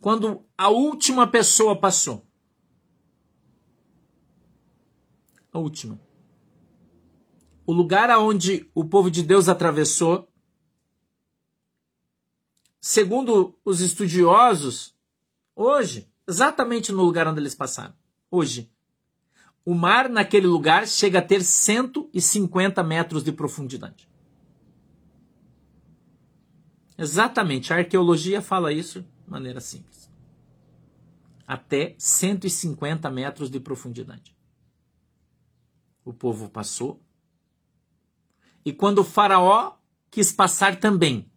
[0.00, 2.26] Quando a última pessoa passou,
[5.52, 6.00] a última,
[7.64, 10.28] o lugar aonde o povo de Deus atravessou,
[12.80, 14.96] segundo os estudiosos,
[15.54, 17.94] hoje, exatamente no lugar onde eles passaram,
[18.28, 18.72] hoje,
[19.64, 24.11] o mar naquele lugar chega a ter 150 metros de profundidade.
[26.96, 30.10] Exatamente, a arqueologia fala isso de maneira simples.
[31.46, 34.36] Até 150 metros de profundidade.
[36.04, 37.02] O povo passou.
[38.64, 39.76] E quando o Faraó
[40.10, 41.30] quis passar também,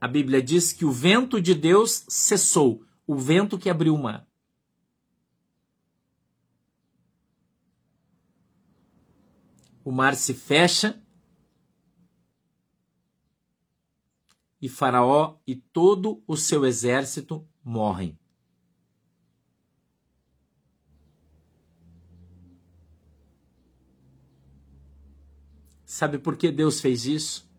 [0.00, 4.26] a Bíblia diz que o vento de Deus cessou o vento que abriu o mar.
[9.84, 11.01] O mar se fecha
[14.62, 18.16] e Faraó e todo o seu exército morrem.
[25.84, 27.50] Sabe por que Deus fez isso?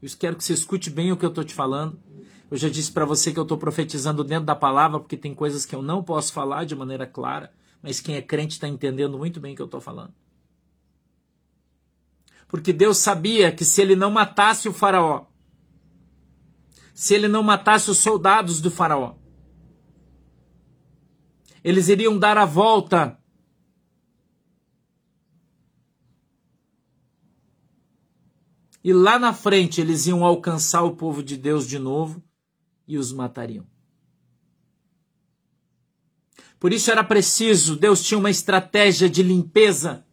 [0.00, 2.00] Eu quero que você escute bem o que eu estou te falando.
[2.48, 5.66] Eu já disse para você que eu estou profetizando dentro da palavra, porque tem coisas
[5.66, 9.40] que eu não posso falar de maneira clara, mas quem é crente está entendendo muito
[9.40, 10.14] bem o que eu estou falando.
[12.48, 15.26] Porque Deus sabia que se ele não matasse o Faraó,
[17.00, 19.14] se ele não matasse os soldados do Faraó.
[21.64, 23.18] Eles iriam dar a volta.
[28.84, 32.22] E lá na frente eles iam alcançar o povo de Deus de novo
[32.86, 33.66] e os matariam.
[36.58, 40.06] Por isso era preciso, Deus tinha uma estratégia de limpeza.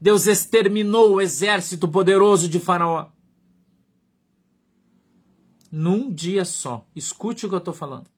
[0.00, 3.15] Deus exterminou o exército poderoso de Faraó
[5.70, 6.86] num dia só.
[6.94, 8.10] Escute o que eu estou falando.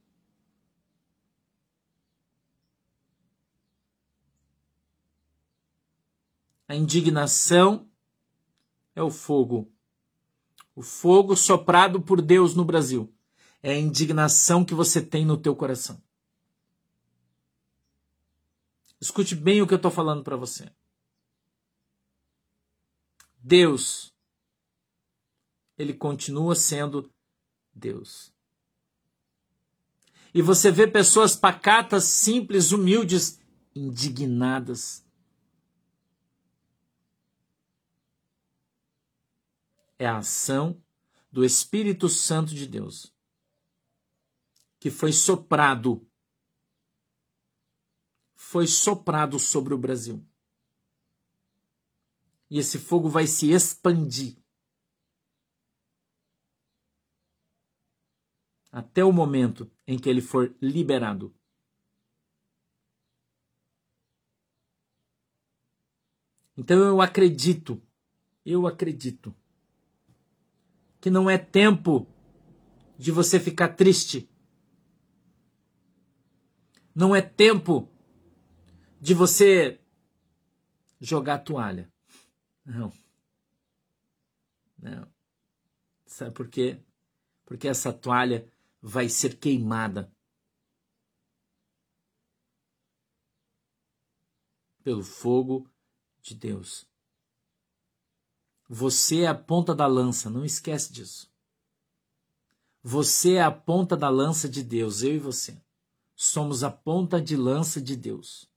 [6.69, 7.89] A indignação
[8.95, 9.73] é o fogo.
[10.75, 13.13] O fogo soprado por Deus no Brasil.
[13.63, 16.01] É a indignação que você tem no teu coração.
[19.01, 20.71] Escute bem o que eu estou falando para você.
[23.39, 24.13] Deus.
[25.79, 27.11] Ele continua sendo
[27.79, 28.33] Deus.
[30.35, 33.41] E você vê pessoas pacatas, simples, humildes,
[33.75, 35.05] indignadas.
[39.99, 40.83] É a ação
[41.33, 43.13] do Espírito Santo de Deus
[44.79, 46.05] que foi soprado
[48.35, 50.25] foi soprado sobre o Brasil.
[52.49, 54.39] E esse fogo vai se expandir
[58.71, 61.35] até o momento em que ele for liberado.
[66.57, 67.81] Então eu acredito,
[68.45, 69.35] eu acredito
[71.01, 72.07] que não é tempo
[72.99, 74.29] de você ficar triste.
[76.93, 77.89] Não é tempo
[79.01, 79.81] de você
[81.01, 81.93] jogar a toalha.
[82.65, 82.93] Não.
[84.77, 85.09] Não.
[86.05, 86.83] Sabe por quê?
[87.45, 88.51] Porque essa toalha
[88.81, 90.13] vai ser queimada
[94.83, 95.69] pelo fogo
[96.23, 96.87] de Deus.
[98.69, 101.33] Você é a ponta da lança, não esquece disso.
[102.83, 105.61] Você é a ponta da lança de Deus, eu e você.
[106.15, 108.49] Somos a ponta de lança de Deus.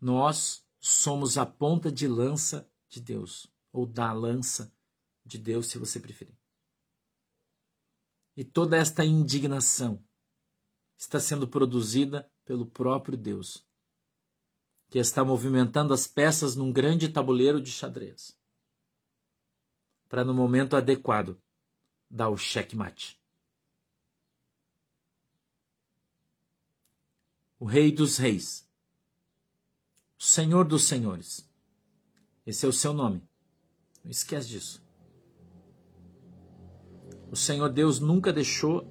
[0.00, 4.72] Nós somos a ponta de lança de Deus, ou da lança
[5.24, 6.36] de Deus, se você preferir.
[8.36, 10.02] E toda esta indignação
[10.96, 13.66] está sendo produzida pelo próprio Deus,
[14.88, 18.38] que está movimentando as peças num grande tabuleiro de xadrez,
[20.08, 21.40] para no momento adequado
[22.08, 23.20] dar o checkmate.
[27.58, 28.68] O Rei dos Reis,
[30.18, 31.48] o Senhor dos Senhores,
[32.44, 33.22] esse é o seu nome,
[34.02, 34.81] não esquece disso.
[37.32, 38.86] O Senhor Deus nunca deixou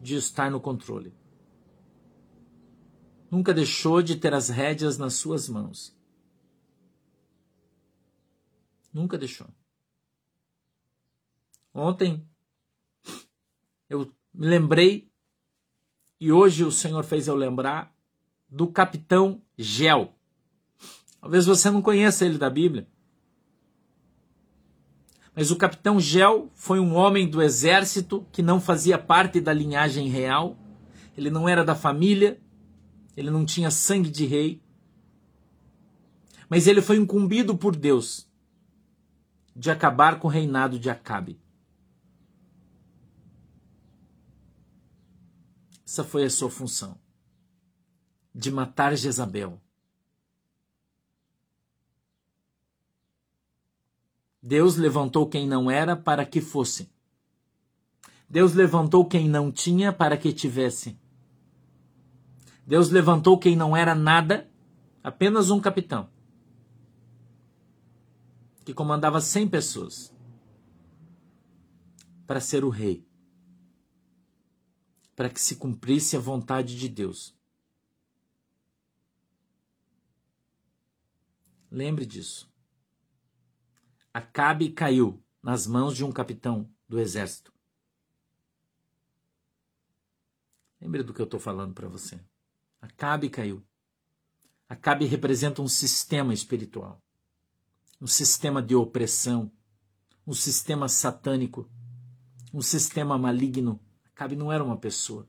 [0.00, 1.12] de estar no controle.
[3.28, 5.92] Nunca deixou de ter as rédeas nas suas mãos.
[8.92, 9.48] Nunca deixou.
[11.74, 12.24] Ontem
[13.90, 15.10] eu me lembrei
[16.20, 17.92] e hoje o Senhor fez eu lembrar
[18.48, 20.14] do capitão Gel.
[21.20, 22.88] Talvez você não conheça ele da Bíblia.
[25.38, 30.08] Mas o capitão Gel foi um homem do exército que não fazia parte da linhagem
[30.08, 30.58] real,
[31.16, 32.42] ele não era da família,
[33.16, 34.60] ele não tinha sangue de rei.
[36.50, 38.28] Mas ele foi incumbido por Deus
[39.54, 41.40] de acabar com o reinado de Acabe.
[45.86, 46.98] Essa foi a sua função,
[48.34, 49.62] de matar Jezabel.
[54.42, 56.90] Deus levantou quem não era para que fosse.
[58.28, 60.98] Deus levantou quem não tinha para que tivesse.
[62.66, 64.48] Deus levantou quem não era nada,
[65.02, 66.10] apenas um capitão,
[68.64, 70.14] que comandava cem pessoas,
[72.26, 73.06] para ser o rei,
[75.16, 77.34] para que se cumprisse a vontade de Deus.
[81.70, 82.48] Lembre disso.
[84.18, 87.52] Acabe caiu nas mãos de um capitão do exército.
[90.80, 92.20] Lembre do que eu estou falando para você.
[92.80, 93.64] Acabe caiu.
[94.68, 97.00] Acabe representa um sistema espiritual,
[98.00, 99.52] um sistema de opressão,
[100.26, 101.70] um sistema satânico,
[102.52, 103.80] um sistema maligno.
[104.06, 105.28] Acabe não era uma pessoa,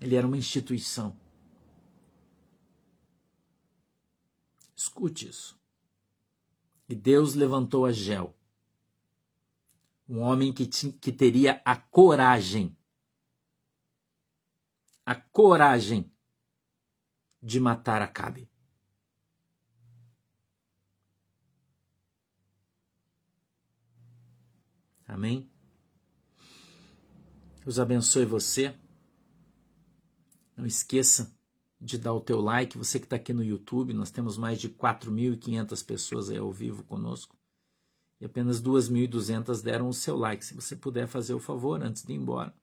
[0.00, 1.18] ele era uma instituição.
[4.76, 5.59] Escute isso.
[6.90, 8.36] E Deus levantou a Gel,
[10.08, 12.76] um homem que, tinha, que teria a coragem,
[15.06, 16.12] a coragem
[17.40, 18.50] de matar Acabe.
[25.06, 25.48] Amém?
[27.62, 28.76] Deus abençoe você.
[30.56, 31.39] Não esqueça
[31.80, 34.68] de dar o teu like, você que está aqui no YouTube, nós temos mais de
[34.68, 37.34] 4.500 pessoas aí ao vivo conosco,
[38.20, 40.44] e apenas 2.200 deram o seu like.
[40.44, 42.54] Se você puder fazer o favor antes de ir embora.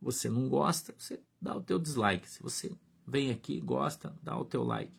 [0.00, 2.26] Você não gosta, você dá o teu dislike.
[2.26, 2.74] Se você
[3.06, 4.98] vem aqui, gosta, dá o teu like.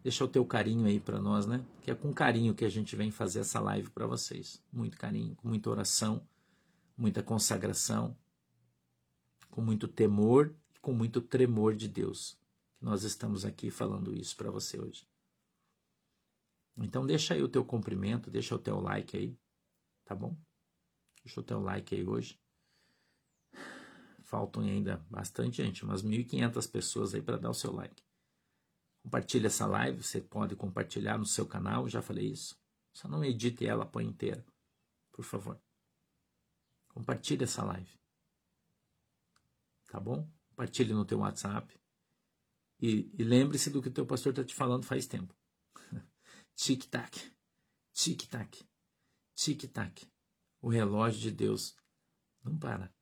[0.00, 1.64] Deixa o teu carinho aí para nós, né?
[1.82, 4.62] Que é com carinho que a gente vem fazer essa live para vocês.
[4.72, 6.22] Muito carinho, com muita oração,
[6.96, 8.16] muita consagração,
[9.50, 12.38] com muito temor com muito tremor de Deus,
[12.80, 15.06] nós estamos aqui falando isso para você hoje.
[16.76, 19.36] Então deixa aí o teu cumprimento, deixa o teu like aí,
[20.04, 20.36] tá bom?
[21.24, 22.40] Deixa o teu like aí hoje.
[24.22, 28.02] Faltam ainda bastante gente, umas 1.500 pessoas aí para dar o seu like.
[29.02, 32.60] Compartilhe essa live, você pode compartilhar no seu canal, já falei isso.
[32.92, 34.44] Só não edite ela, põe inteira,
[35.12, 35.60] por favor.
[36.88, 37.98] Compartilhe essa live.
[39.88, 40.28] Tá bom?
[40.58, 41.72] Compartilhe no teu WhatsApp.
[42.80, 45.32] E, e lembre-se do que o teu pastor está te falando faz tempo.
[46.56, 47.32] Tic-tac,
[47.92, 48.66] tic-tac,
[49.36, 50.10] tic-tac.
[50.60, 51.76] O relógio de Deus
[52.42, 52.92] não para.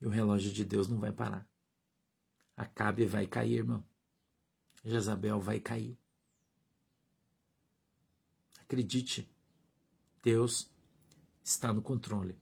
[0.00, 1.44] E o relógio de Deus não vai parar.
[2.56, 3.84] Acabe vai cair, irmão.
[4.84, 5.98] Jezabel vai cair.
[8.60, 9.28] Acredite,
[10.22, 10.72] Deus
[11.42, 12.40] está no controle.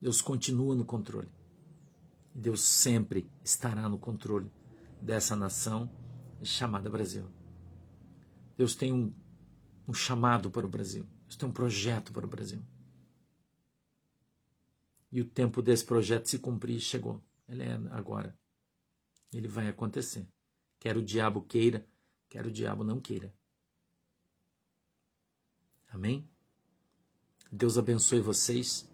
[0.00, 1.37] Deus continua no controle.
[2.38, 4.48] Deus sempre estará no controle
[5.02, 5.90] dessa nação
[6.42, 7.28] chamada Brasil.
[8.56, 9.12] Deus tem um,
[9.88, 11.04] um chamado para o Brasil.
[11.22, 12.62] Deus tem um projeto para o Brasil.
[15.10, 17.20] E o tempo desse projeto se cumprir chegou.
[17.48, 18.38] Ele é agora.
[19.32, 20.24] Ele vai acontecer.
[20.78, 21.84] Quer o diabo queira,
[22.28, 23.34] quer o diabo não queira.
[25.88, 26.30] Amém?
[27.50, 28.88] Deus abençoe vocês.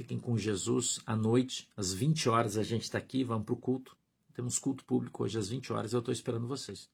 [0.00, 3.56] Fiquem com Jesus à noite, às 20 horas a gente está aqui, vamos para o
[3.58, 3.94] culto.
[4.32, 6.88] Temos culto público hoje às 20 horas, eu estou esperando vocês.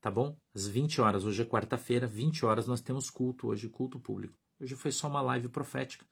[0.00, 0.36] Tá bom?
[0.52, 4.34] Às 20 horas, hoje é quarta-feira, 20 horas nós temos culto hoje, culto público.
[4.58, 6.04] Hoje foi só uma live profética.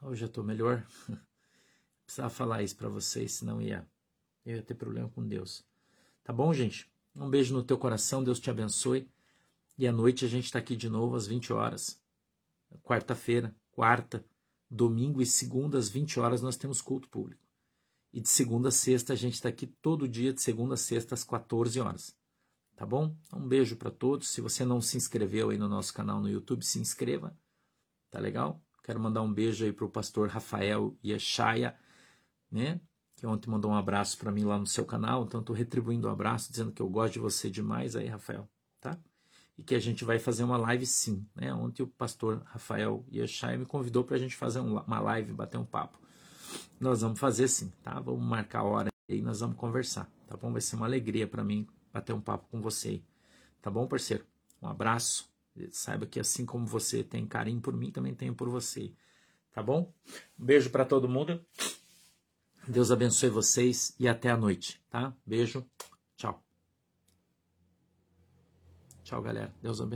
[0.00, 0.86] Hoje eu estou melhor.
[2.06, 3.84] Precisava falar isso para vocês, senão ia,
[4.46, 5.64] ia ter problema com Deus.
[6.22, 6.88] Tá bom, gente?
[7.16, 9.08] Um beijo no teu coração, Deus te abençoe.
[9.76, 12.00] E à noite a gente está aqui de novo às 20 horas.
[12.84, 14.24] Quarta-feira, quarta,
[14.70, 17.42] domingo e segunda às 20 horas nós temos culto público.
[18.12, 21.14] E de segunda a sexta a gente está aqui todo dia, de segunda a sexta
[21.14, 22.16] às 14 horas.
[22.76, 23.16] Tá bom?
[23.32, 24.28] Um beijo para todos.
[24.28, 27.36] Se você não se inscreveu aí no nosso canal no YouTube, se inscreva.
[28.10, 28.62] Tá legal?
[28.84, 31.76] Quero mandar um beijo aí para o pastor Rafael Yeshaya,
[32.50, 32.80] né?
[33.16, 35.24] Que ontem mandou um abraço para mim lá no seu canal.
[35.24, 38.48] Então estou retribuindo o um abraço, dizendo que eu gosto de você demais aí, Rafael.
[39.56, 41.26] E que a gente vai fazer uma live sim.
[41.34, 41.52] Né?
[41.54, 45.64] Ontem o pastor Rafael Yeshai me convidou para a gente fazer uma live, bater um
[45.64, 45.98] papo.
[46.80, 47.98] Nós vamos fazer sim, tá?
[48.00, 50.52] Vamos marcar a hora e nós vamos conversar, tá bom?
[50.52, 53.02] Vai ser uma alegria para mim bater um papo com você,
[53.62, 54.24] tá bom, parceiro?
[54.60, 55.32] Um abraço.
[55.70, 58.92] Saiba que assim como você tem carinho por mim, também tenho por você,
[59.52, 59.92] tá bom?
[60.38, 61.44] Um beijo para todo mundo.
[62.66, 65.14] Deus abençoe vocês e até a noite, tá?
[65.24, 65.64] Beijo.
[66.16, 66.42] Tchau.
[69.14, 69.54] Tchau, galera.
[69.62, 69.92] Deus abençoe.